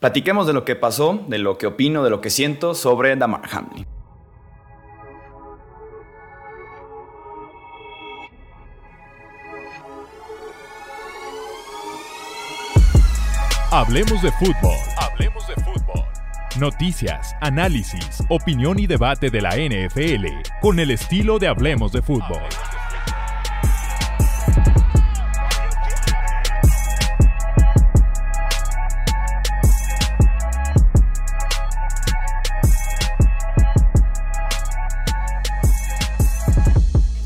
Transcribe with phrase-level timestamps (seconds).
[0.00, 3.42] Platiquemos de lo que pasó, de lo que opino, de lo que siento sobre Damar
[3.50, 3.84] Hamlin.
[13.70, 14.76] Hablemos de fútbol.
[14.96, 16.04] Hablemos de fútbol.
[16.58, 20.26] Noticias, análisis, opinión y debate de la NFL
[20.60, 22.40] con el estilo de Hablemos de fútbol.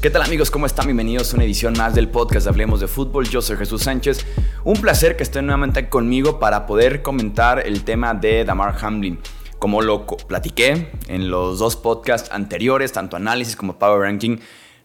[0.03, 0.51] ¿Qué tal amigos?
[0.51, 0.87] ¿Cómo están?
[0.87, 3.29] Bienvenidos a una edición más del podcast Hablemos de Fútbol.
[3.29, 4.27] Yo soy Jesús Sánchez.
[4.65, 9.21] Un placer que estén nuevamente conmigo para poder comentar el tema de Damar Hamlin.
[9.61, 14.39] Como lo platiqué en los dos podcasts anteriores, tanto análisis como power ranking,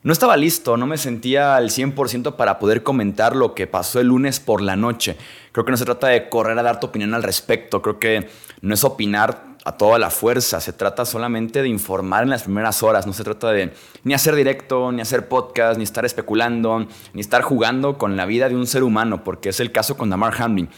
[0.04, 4.10] no estaba listo, no me sentía al 100% para poder comentar lo que pasó el
[4.10, 5.18] lunes por la noche.
[5.52, 8.30] Creo que no se trata de correr a dar tu opinión al respecto, creo que
[8.62, 12.84] no es opinar a toda la fuerza, se trata solamente de informar en las primeras
[12.84, 17.22] horas, no se trata de ni hacer directo, ni hacer podcast, ni estar especulando, ni
[17.22, 20.34] estar jugando con la vida de un ser humano, porque es el caso con Damar
[20.42, 20.70] Hamlin.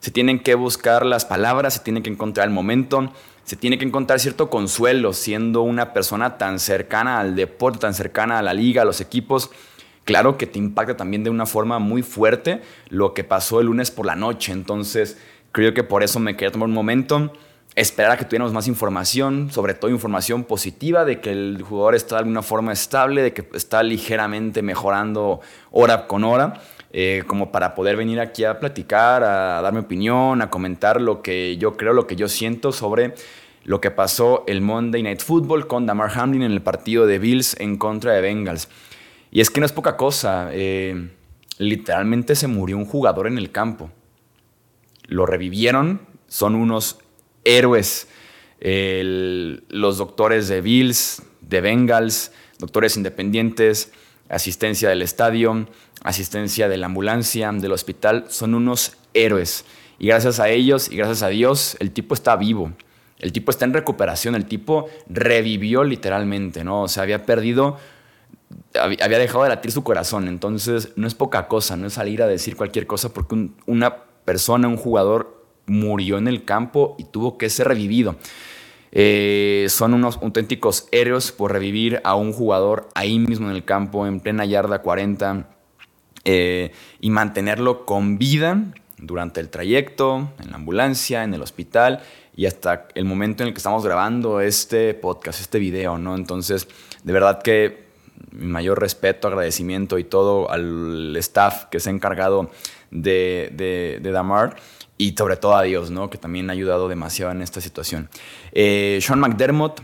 [0.00, 3.12] Se tienen que buscar las palabras, se tiene que encontrar el momento,
[3.42, 8.38] se tiene que encontrar cierto consuelo siendo una persona tan cercana al deporte, tan cercana
[8.38, 9.50] a la liga, a los equipos.
[10.04, 13.90] Claro que te impacta también de una forma muy fuerte lo que pasó el lunes
[13.90, 14.52] por la noche.
[14.52, 15.18] Entonces,
[15.50, 17.32] creo que por eso me quería tomar un momento
[17.74, 22.16] esperar a que tuviéramos más información, sobre todo información positiva de que el jugador está
[22.16, 26.60] de alguna forma estable, de que está ligeramente mejorando hora con hora,
[26.92, 31.22] eh, como para poder venir aquí a platicar, a dar mi opinión, a comentar lo
[31.22, 33.14] que yo creo, lo que yo siento sobre
[33.64, 37.54] lo que pasó el Monday Night Football con Damar Hamlin en el partido de Bills
[37.60, 38.68] en contra de Bengals.
[39.30, 41.10] Y es que no es poca cosa, eh,
[41.58, 43.90] literalmente se murió un jugador en el campo.
[45.06, 47.00] Lo revivieron, son unos
[47.48, 48.08] héroes,
[48.60, 53.92] los doctores de Bills, de Bengals, doctores independientes,
[54.28, 55.66] asistencia del estadio,
[56.02, 59.64] asistencia de la ambulancia, del hospital, son unos héroes.
[59.98, 62.72] Y gracias a ellos y gracias a Dios, el tipo está vivo.
[63.18, 66.82] El tipo está en recuperación, el tipo revivió literalmente, ¿no?
[66.82, 67.78] O sea, había perdido,
[68.78, 70.28] había dejado de latir su corazón.
[70.28, 74.68] Entonces, no es poca cosa, no es salir a decir cualquier cosa porque una persona,
[74.68, 75.37] un jugador
[75.68, 78.16] murió en el campo y tuvo que ser revivido.
[78.90, 84.06] Eh, son unos auténticos héroes por revivir a un jugador ahí mismo en el campo,
[84.06, 85.46] en plena yarda 40,
[86.24, 88.64] eh, y mantenerlo con vida
[88.96, 92.00] durante el trayecto, en la ambulancia, en el hospital
[92.34, 96.14] y hasta el momento en el que estamos grabando este podcast, este video, ¿no?
[96.14, 96.68] Entonces,
[97.02, 97.88] de verdad que
[98.32, 102.50] mi mayor respeto, agradecimiento y todo al staff que se ha encargado
[102.90, 104.56] de, de, de Damar
[104.98, 106.10] y sobre todo a Dios, ¿no?
[106.10, 108.10] que también ha ayudado demasiado en esta situación.
[108.52, 109.80] Eh, Sean McDermott,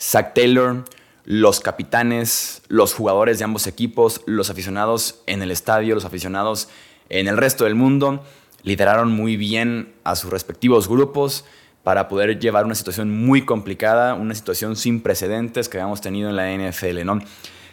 [0.00, 0.84] Zach Taylor,
[1.24, 6.68] los capitanes, los jugadores de ambos equipos, los aficionados en el estadio, los aficionados
[7.08, 8.24] en el resto del mundo,
[8.62, 11.44] lideraron muy bien a sus respectivos grupos
[11.82, 16.36] para poder llevar una situación muy complicada, una situación sin precedentes que habíamos tenido en
[16.36, 17.04] la NFL.
[17.04, 17.20] ¿no?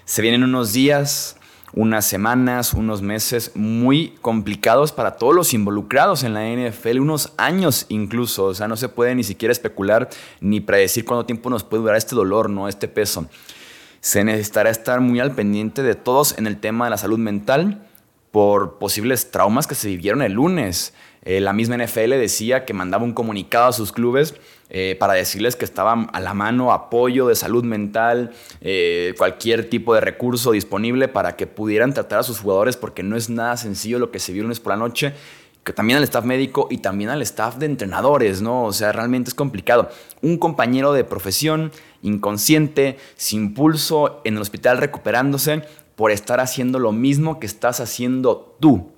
[0.05, 1.37] Se vienen unos días
[1.73, 7.85] unas semanas, unos meses muy complicados para todos los involucrados en la NFL, unos años
[7.89, 11.81] incluso, o sea, no se puede ni siquiera especular ni predecir cuánto tiempo nos puede
[11.81, 12.67] durar este dolor, ¿no?
[12.67, 13.27] Este peso.
[14.01, 17.87] Se necesitará estar muy al pendiente de todos en el tema de la salud mental
[18.31, 20.93] por posibles traumas que se vivieron el lunes.
[21.23, 24.35] Eh, la misma NFL decía que mandaba un comunicado a sus clubes
[24.73, 29.93] eh, para decirles que estaba a la mano apoyo de salud mental, eh, cualquier tipo
[29.93, 33.99] de recurso disponible para que pudieran tratar a sus jugadores, porque no es nada sencillo
[33.99, 35.13] lo que se vio lunes por la noche
[35.63, 38.65] que también al staff médico y también al staff de entrenadores, ¿no?
[38.65, 39.89] O sea, realmente es complicado.
[40.21, 45.61] Un compañero de profesión, inconsciente, sin pulso, en el hospital recuperándose
[45.95, 48.92] por estar haciendo lo mismo que estás haciendo tú.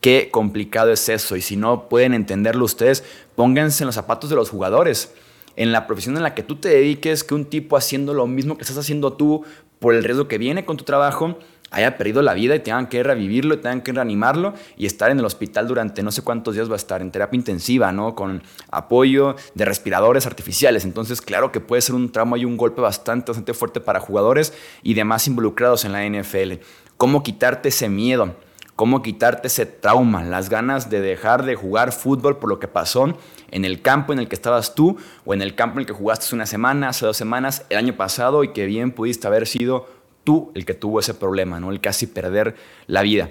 [0.00, 1.36] Qué complicado es eso.
[1.36, 3.04] Y si no pueden entenderlo ustedes,
[3.36, 5.12] pónganse en los zapatos de los jugadores.
[5.56, 8.56] En la profesión en la que tú te dediques, que un tipo haciendo lo mismo
[8.56, 9.44] que estás haciendo tú
[9.78, 11.36] por el riesgo que viene con tu trabajo,
[11.70, 15.18] haya perdido la vida y tengan que revivirlo y tengan que reanimarlo y estar en
[15.18, 18.14] el hospital durante no sé cuántos días va a estar en terapia intensiva, ¿no?
[18.14, 20.84] Con apoyo de respiradores artificiales.
[20.84, 24.52] Entonces, claro que puede ser un trauma y un golpe bastante, bastante fuerte para jugadores
[24.82, 26.54] y demás involucrados en la NFL.
[26.96, 28.34] ¿Cómo quitarte ese miedo?
[28.80, 33.14] Cómo quitarte ese trauma, las ganas de dejar de jugar fútbol por lo que pasó
[33.50, 34.96] en el campo en el que estabas tú
[35.26, 37.94] o en el campo en el que jugaste una semana, hace dos semanas, el año
[37.98, 39.86] pasado y que bien pudiste haber sido
[40.24, 41.70] tú el que tuvo ese problema, ¿no?
[41.70, 42.56] el casi perder
[42.86, 43.28] la vida.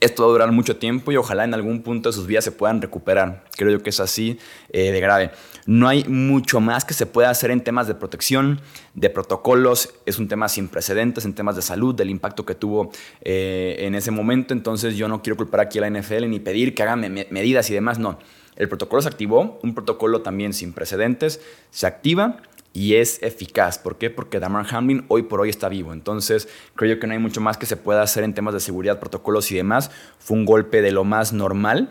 [0.00, 2.52] Esto va a durar mucho tiempo y ojalá en algún punto de sus vidas se
[2.52, 3.44] puedan recuperar.
[3.56, 4.38] Creo yo que es así
[4.70, 5.30] eh, de grave.
[5.66, 8.60] No hay mucho más que se pueda hacer en temas de protección,
[8.94, 9.94] de protocolos.
[10.04, 12.90] Es un tema sin precedentes en temas de salud, del impacto que tuvo
[13.22, 14.52] eh, en ese momento.
[14.52, 17.00] Entonces yo no quiero culpar aquí a la NFL ni pedir que hagan
[17.30, 17.98] medidas y demás.
[17.98, 18.18] No,
[18.56, 21.40] el protocolo se activó, un protocolo también sin precedentes,
[21.70, 22.42] se activa
[22.74, 23.78] y es eficaz.
[23.78, 24.10] ¿Por qué?
[24.10, 25.92] Porque Damar Hamlin hoy por hoy está vivo.
[25.92, 28.60] Entonces, creo yo que no hay mucho más que se pueda hacer en temas de
[28.60, 29.90] seguridad, protocolos y demás.
[30.18, 31.90] Fue un golpe de lo más normal.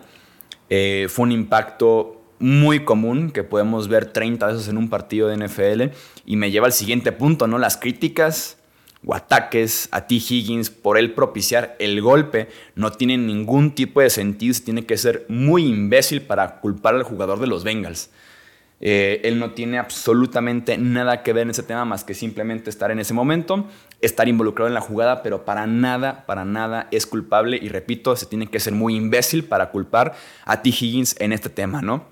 [0.70, 5.38] Eh, fue un impacto muy común que podemos ver 30 veces en un partido de
[5.38, 5.96] NFL
[6.26, 7.58] y me lleva al siguiente punto, ¿no?
[7.58, 8.58] Las críticas
[9.06, 10.16] o ataques a T.
[10.16, 14.98] Higgins por él propiciar el golpe no tienen ningún tipo de sentido, se tiene que
[14.98, 18.10] ser muy imbécil para culpar al jugador de los Bengals.
[18.86, 22.92] Eh, él no tiene absolutamente nada que ver en ese tema más que simplemente estar
[22.92, 23.66] en ese momento,
[24.02, 27.58] estar involucrado en la jugada, pero para nada, para nada es culpable.
[27.62, 30.68] Y repito, se tiene que ser muy imbécil para culpar a T.
[30.68, 32.12] Higgins en este tema, ¿no?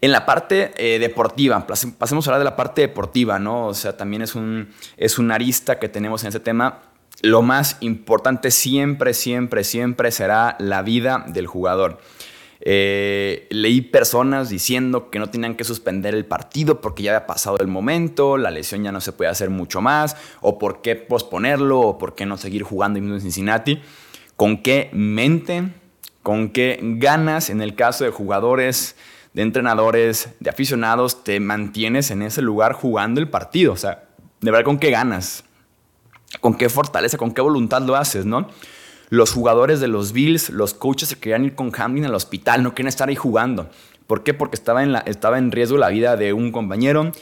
[0.00, 3.68] En la parte eh, deportiva, pasemos a hablar de la parte deportiva, ¿no?
[3.68, 6.82] O sea, también es un, es un arista que tenemos en ese tema.
[7.22, 12.00] Lo más importante siempre, siempre, siempre será la vida del jugador.
[12.60, 17.58] Eh, leí personas diciendo que no tenían que suspender el partido porque ya había pasado
[17.58, 21.80] el momento, la lesión ya no se puede hacer mucho más, o por qué posponerlo,
[21.80, 23.80] o por qué no seguir jugando en Cincinnati.
[24.36, 25.64] ¿Con qué mente,
[26.22, 28.96] con qué ganas en el caso de jugadores,
[29.32, 33.72] de entrenadores, de aficionados, te mantienes en ese lugar jugando el partido?
[33.72, 34.04] O sea,
[34.40, 35.44] de verdad, ¿con qué ganas?
[36.40, 38.48] ¿Con qué fortaleza, con qué voluntad lo haces, no?
[39.08, 42.74] Los jugadores de los Bills, los coaches se querían ir con Hamlin al hospital, no
[42.74, 43.70] querían estar ahí jugando.
[44.06, 44.34] ¿Por qué?
[44.34, 47.12] Porque estaba en, estaba en riesgo la vida de un compañero,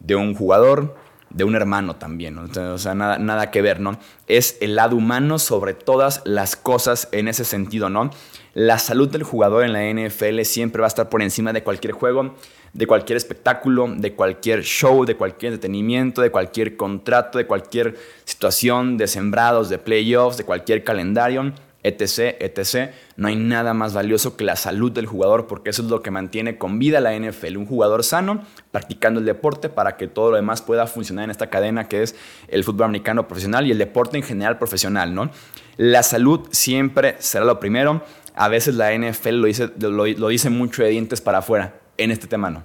[0.00, 0.96] de un jugador,
[1.34, 2.38] de un hermano también.
[2.38, 3.98] O sea, nada, nada que ver, ¿no?
[4.26, 8.10] Es el lado humano sobre todas las cosas en ese sentido, ¿no?
[8.54, 11.92] La salud del jugador en la NFL siempre va a estar por encima de cualquier
[11.92, 12.34] juego
[12.74, 18.96] de cualquier espectáculo, de cualquier show, de cualquier entretenimiento, de cualquier contrato, de cualquier situación
[18.96, 21.52] de sembrados, de playoffs, de cualquier calendario,
[21.84, 22.90] etc., etc.
[23.16, 26.10] No hay nada más valioso que la salud del jugador porque eso es lo que
[26.10, 27.56] mantiene con vida la NFL.
[27.56, 28.42] Un jugador sano
[28.72, 32.16] practicando el deporte para que todo lo demás pueda funcionar en esta cadena que es
[32.48, 35.30] el fútbol americano profesional y el deporte en general profesional, ¿no?
[35.76, 38.02] La salud siempre será lo primero.
[38.34, 42.10] A veces la NFL lo dice, lo, lo dice mucho de dientes para afuera en
[42.10, 42.64] este tema no.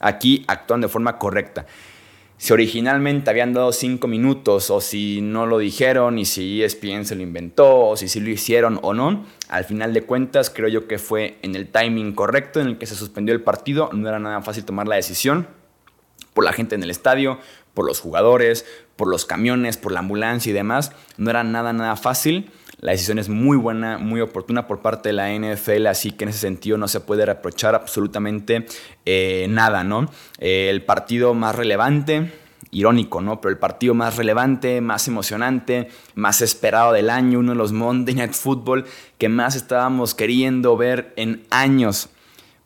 [0.00, 1.66] Aquí actúan de forma correcta.
[2.40, 7.14] Si originalmente habían dado cinco minutos o si no lo dijeron y si ESPN se
[7.14, 10.88] lo inventó o si sí lo hicieron o no, al final de cuentas creo yo
[10.88, 13.90] que fue en el timing correcto en el que se suspendió el partido.
[13.92, 15.48] No era nada fácil tomar la decisión
[16.32, 17.38] por la gente en el estadio,
[17.74, 18.64] por los jugadores,
[18.96, 20.92] por los camiones, por la ambulancia y demás.
[21.18, 22.50] No era nada, nada fácil.
[22.80, 26.30] La decisión es muy buena, muy oportuna por parte de la NFL, así que en
[26.30, 28.66] ese sentido no se puede reprochar absolutamente
[29.04, 30.10] eh, nada, ¿no?
[30.38, 32.32] Eh, el partido más relevante,
[32.70, 33.40] irónico, ¿no?
[33.40, 38.14] Pero el partido más relevante, más emocionante, más esperado del año, uno de los Monday
[38.14, 38.86] Night Football
[39.18, 42.08] que más estábamos queriendo ver en años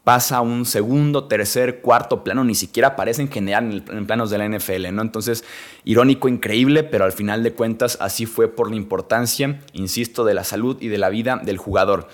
[0.05, 4.39] pasa a un segundo, tercer, cuarto plano, ni siquiera aparece en general en, planos de
[4.39, 5.01] la NFL, ¿no?
[5.01, 5.45] Entonces,
[5.85, 10.45] irónico, increíble, pero al final de cuentas así fue por la importancia, insisto, de la
[10.45, 12.09] salud y de la vida del jugador.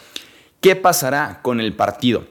[0.61, 2.25] ¿Qué pasará con el partido?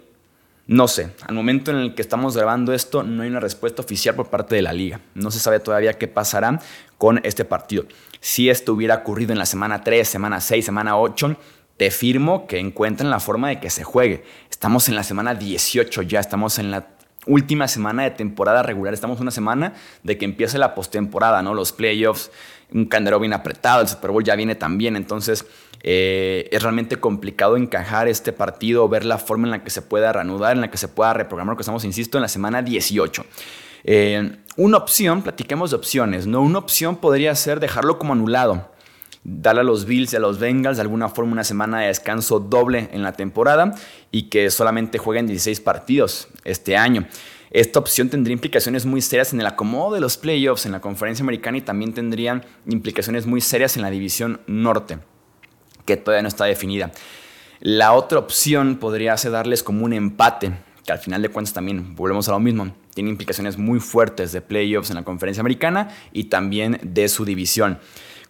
[0.66, 4.16] No sé, al momento en el que estamos grabando esto no hay una respuesta oficial
[4.16, 5.02] por parte de la liga.
[5.16, 6.62] No se sabe todavía qué pasará
[6.98, 7.86] con este partido.
[8.22, 11.36] Si esto hubiera ocurrido en la semana 3, semana 6, semana 8,
[11.80, 14.26] te firmo que encuentren la forma de que se juegue.
[14.60, 16.86] Estamos en la semana 18 ya, estamos en la
[17.28, 19.74] última semana de temporada regular, estamos una semana
[20.04, 21.54] de que empiece la postemporada, ¿no?
[21.54, 22.30] Los playoffs,
[22.74, 25.46] un candero bien apretado, el Super Bowl ya viene también, entonces
[25.82, 30.12] eh, es realmente complicado encajar este partido, ver la forma en la que se pueda
[30.12, 33.26] reanudar, en la que se pueda reprogramar, que estamos, insisto, en la semana 18.
[33.86, 36.42] Eh, una opción, platiquemos de opciones, ¿no?
[36.42, 38.70] Una opción podría ser dejarlo como anulado
[39.24, 42.40] darle a los Bills y a los Bengals de alguna forma una semana de descanso
[42.40, 43.76] doble en la temporada
[44.12, 47.08] y que solamente jueguen 16 partidos este año.
[47.52, 51.24] Esta opción tendría implicaciones muy serias en el acomodo de los playoffs en la conferencia
[51.24, 55.00] americana y también tendrían implicaciones muy serias en la división norte,
[55.86, 56.92] que todavía no está definida.
[57.60, 60.54] La otra opción podría ser darles como un empate,
[60.86, 64.42] que al final de cuentas también volvemos a lo mismo, tiene implicaciones muy fuertes de
[64.42, 67.80] playoffs en la conferencia americana y también de su división.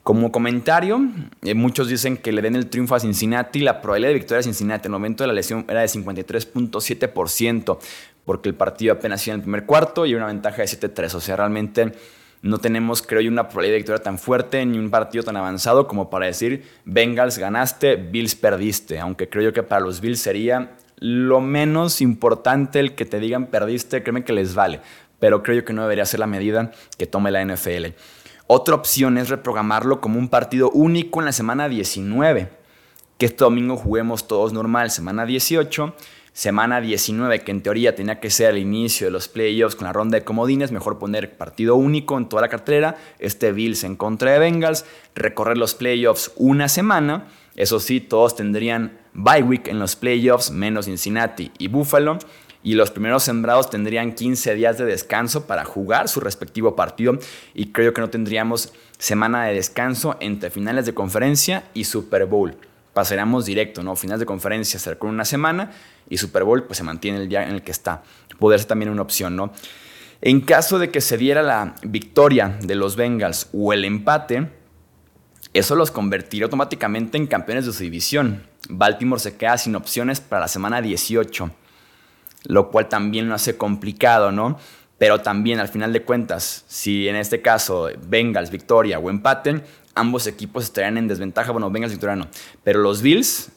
[0.03, 1.01] Como comentario,
[1.43, 3.59] eh, muchos dicen que le den el triunfo a Cincinnati.
[3.59, 7.77] La probabilidad de victoria a Cincinnati en el momento de la lesión era de 53.7%,
[8.25, 11.13] porque el partido apenas iba en el primer cuarto y una ventaja de 7-3.
[11.13, 11.93] O sea, realmente
[12.41, 15.87] no tenemos, creo yo, una probabilidad de victoria tan fuerte ni un partido tan avanzado
[15.87, 18.99] como para decir Bengals ganaste, Bills perdiste.
[18.99, 23.47] Aunque creo yo que para los Bills sería lo menos importante el que te digan
[23.47, 24.79] perdiste, créeme que les vale.
[25.19, 27.87] Pero creo yo que no debería ser la medida que tome la NFL.
[28.51, 32.49] Otra opción es reprogramarlo como un partido único en la semana 19.
[33.19, 35.93] Que este domingo juguemos todos normal, semana 18
[36.33, 39.93] semana 19, que en teoría tenía que ser el inicio de los playoffs con la
[39.93, 44.31] ronda de comodines, mejor poner partido único en toda la cartelera, este Bills en contra
[44.31, 49.97] de Bengals, recorrer los playoffs una semana, eso sí, todos tendrían bye week en los
[49.97, 52.19] playoffs, menos Cincinnati y Buffalo,
[52.63, 57.17] y los primeros sembrados tendrían 15 días de descanso para jugar su respectivo partido,
[57.53, 62.57] y creo que no tendríamos semana de descanso entre finales de conferencia y Super Bowl
[62.99, 63.95] pasaríamos directo, ¿no?
[63.95, 65.71] Finales de conferencia se con una semana
[66.09, 68.03] y Super Bowl pues se mantiene el día en el que está.
[68.39, 69.53] Poder ser también una opción, ¿no?
[70.21, 74.49] En caso de que se diera la victoria de los Bengals o el empate,
[75.53, 78.43] eso los convertiría automáticamente en campeones de su división.
[78.67, 81.51] Baltimore se queda sin opciones para la semana 18,
[82.45, 84.57] lo cual también lo hace complicado, ¿no?
[84.97, 89.63] Pero también al final de cuentas, si en este caso Bengals victoria o empate,
[89.95, 91.51] ambos equipos estarían en desventaja.
[91.51, 92.27] Bueno, Bengals victoriano.
[92.63, 93.49] Pero los Bills,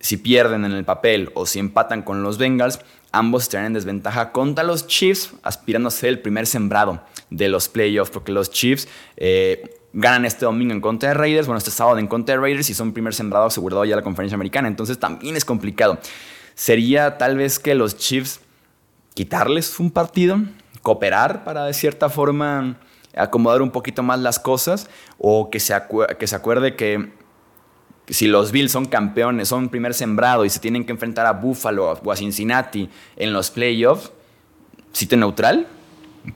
[0.00, 2.80] si pierden en el papel o si empatan con los Bengals,
[3.12, 7.68] ambos estarían en desventaja contra los Chiefs, aspirando a ser el primer sembrado de los
[7.68, 11.98] playoffs, porque los Chiefs eh, ganan este domingo en contra de Raiders, bueno, este sábado
[11.98, 14.68] en contra de Raiders y son primer sembrado asegurado ya la conferencia americana.
[14.68, 15.98] Entonces también es complicado.
[16.58, 18.40] Sería tal vez que los Chiefs
[19.14, 20.40] quitarles un partido,
[20.82, 22.80] cooperar para de cierta forma
[23.14, 25.80] acomodar un poquito más las cosas o que se,
[26.18, 27.12] que se acuerde que
[28.08, 31.92] si los Bills son campeones, son primer sembrado y se tienen que enfrentar a Buffalo
[31.92, 34.10] o a Cincinnati en los playoffs,
[34.90, 35.68] sitio neutral,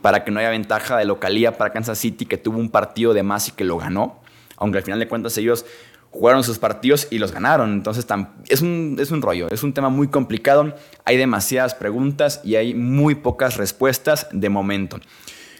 [0.03, 3.25] para que no haya ventaja de localía para Kansas City que tuvo un partido de
[3.25, 4.21] más y que lo ganó,
[4.57, 5.67] aunque al final de cuentas ellos
[6.13, 7.73] jugaron sus partidos y los ganaron.
[7.73, 8.07] Entonces
[8.49, 12.75] es un, es un rollo, es un tema muy complicado, hay demasiadas preguntas y hay
[12.75, 15.01] muy pocas respuestas de momento.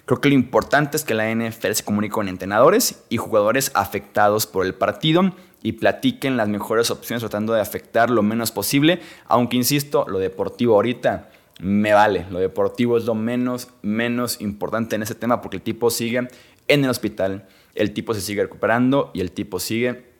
[0.05, 4.47] Creo que lo importante es que la NFL se comunique con entrenadores y jugadores afectados
[4.47, 5.33] por el partido
[5.63, 10.75] y platiquen las mejores opciones tratando de afectar lo menos posible, aunque insisto, lo deportivo
[10.75, 11.31] ahorita
[11.61, 15.91] me vale, lo deportivo es lo menos, menos importante en ese tema porque el tipo
[15.91, 16.29] sigue
[16.67, 20.12] en el hospital, el tipo se sigue recuperando y el tipo sigue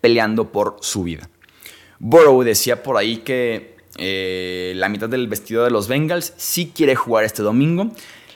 [0.00, 1.28] peleando por su vida.
[1.98, 6.94] Burrow decía por ahí que eh, la mitad del vestido de los Bengals sí quiere
[6.94, 7.90] jugar este domingo,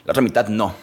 [0.04, 0.74] la otra mitad no.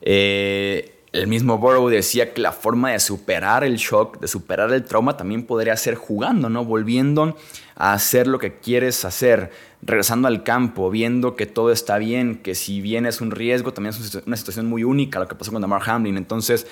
[0.00, 4.82] Eh, el mismo Burrow decía que la forma de superar el shock, de superar el
[4.82, 6.64] trauma, también podría ser jugando, ¿no?
[6.64, 7.36] Volviendo
[7.76, 12.56] a hacer lo que quieres hacer, regresando al campo, viendo que todo está bien, que
[12.56, 15.62] si bien es un riesgo, también es una situación muy única lo que pasó con
[15.62, 16.16] Damar Hamlin.
[16.16, 16.66] Entonces,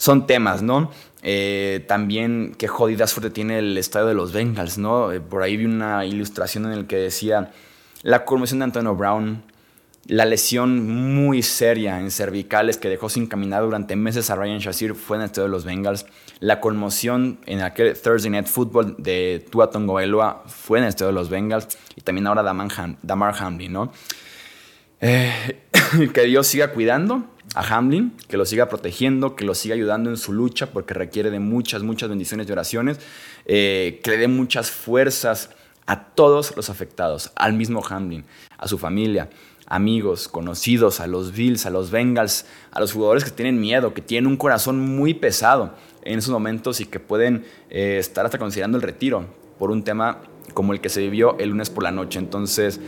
[0.00, 0.90] son temas, ¿no?
[1.22, 5.12] Eh, también qué jodida suerte tiene el estadio de los Bengals, ¿no?
[5.12, 7.50] Eh, por ahí vi una ilustración en la que decía
[8.02, 9.42] la conmoción de Antonio Brown,
[10.06, 14.94] la lesión muy seria en cervicales que dejó sin caminar durante meses a Ryan Shazir
[14.94, 16.06] fue en el estadio de los Bengals.
[16.38, 21.14] La conmoción en aquel Thursday Night Football de Tua Tongoeloa fue en el estadio de
[21.14, 21.76] los Bengals.
[21.94, 23.92] Y también ahora Damar Hamlin, ¿no?
[25.02, 25.64] Eh,
[26.12, 30.16] que Dios siga cuidando a Hamlin, que lo siga protegiendo, que lo siga ayudando en
[30.16, 33.00] su lucha, porque requiere de muchas, muchas bendiciones y oraciones.
[33.46, 35.50] Eh, que le dé muchas fuerzas
[35.86, 38.24] a todos los afectados, al mismo Hamlin,
[38.58, 39.28] a su familia,
[39.66, 44.02] amigos, conocidos, a los Bills, a los Bengals, a los jugadores que tienen miedo, que
[44.02, 48.76] tienen un corazón muy pesado en esos momentos y que pueden eh, estar hasta considerando
[48.78, 49.26] el retiro
[49.58, 50.22] por un tema
[50.54, 52.18] como el que se vivió el lunes por la noche.
[52.18, 52.80] Entonces,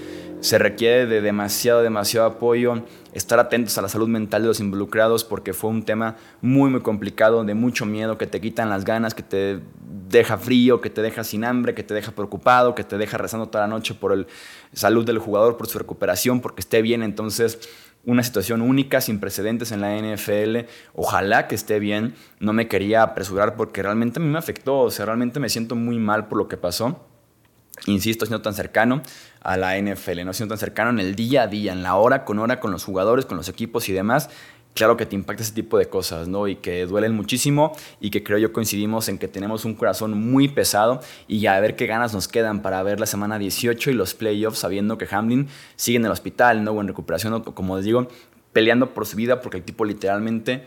[0.42, 2.82] se requiere de demasiado, demasiado apoyo,
[3.12, 6.80] estar atentos a la salud mental de los involucrados porque fue un tema muy, muy
[6.80, 9.60] complicado, de mucho miedo, que te quitan las ganas, que te
[10.08, 13.46] deja frío, que te deja sin hambre, que te deja preocupado, que te deja rezando
[13.46, 14.26] toda la noche por la
[14.72, 17.04] salud del jugador, por su recuperación, porque esté bien.
[17.04, 17.60] Entonces,
[18.04, 20.66] una situación única, sin precedentes en la NFL.
[20.94, 22.14] Ojalá que esté bien.
[22.40, 24.80] No me quería apresurar porque realmente a mí me afectó.
[24.80, 27.11] O sea, realmente me siento muy mal por lo que pasó
[27.86, 29.02] insisto, siendo tan cercano
[29.40, 32.24] a la NFL, no siendo tan cercano en el día a día, en la hora
[32.24, 34.30] con hora, con los jugadores, con los equipos y demás,
[34.74, 36.48] claro que te impacta ese tipo de cosas, ¿no?
[36.48, 40.48] Y que duelen muchísimo y que creo yo coincidimos en que tenemos un corazón muy
[40.48, 44.14] pesado y a ver qué ganas nos quedan para ver la semana 18 y los
[44.14, 46.72] playoffs, sabiendo que Hamlin sigue en el hospital, ¿no?
[46.72, 48.08] O en recuperación, como les digo,
[48.52, 50.66] peleando por su vida porque el tipo literalmente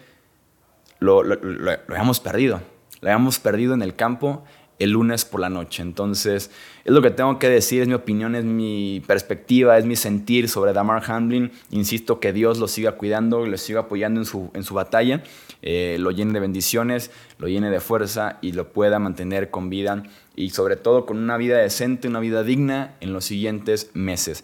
[0.99, 2.61] lo, lo, lo, lo habíamos perdido.
[3.01, 4.43] Lo habíamos perdido en el campo
[4.79, 5.81] el lunes por la noche.
[5.81, 6.51] Entonces,
[6.83, 10.49] es lo que tengo que decir, es mi opinión, es mi perspectiva, es mi sentir
[10.49, 11.51] sobre Damar Hamlin.
[11.71, 15.23] Insisto que Dios lo siga cuidando, lo siga apoyando en su, en su batalla,
[15.61, 20.03] eh, lo llene de bendiciones, lo llene de fuerza y lo pueda mantener con vida
[20.35, 24.43] y sobre todo con una vida decente, una vida digna en los siguientes meses.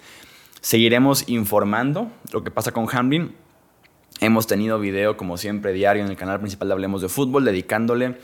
[0.62, 3.36] Seguiremos informando lo que pasa con Hamlin.
[4.20, 8.18] Hemos tenido video, como siempre, diario en el canal principal de Hablemos de Fútbol, dedicándole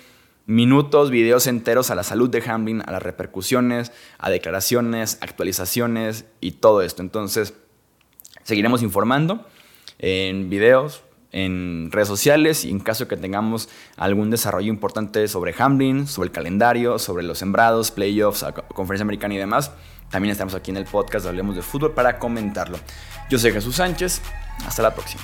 [0.47, 6.53] minutos, videos enteros a la salud de Hamlin, a las repercusiones, a declaraciones, actualizaciones y
[6.53, 7.03] todo esto.
[7.03, 7.53] Entonces,
[8.43, 9.45] seguiremos informando
[9.99, 16.07] en videos, en redes sociales y en caso que tengamos algún desarrollo importante sobre Hamlin,
[16.07, 19.71] sobre el calendario, sobre los sembrados, playoffs, conferencia americana y demás,
[20.09, 22.79] también estamos aquí en el podcast de Hablemos de Fútbol para comentarlo.
[23.29, 24.21] Yo soy Jesús Sánchez,
[24.65, 25.23] hasta la próxima.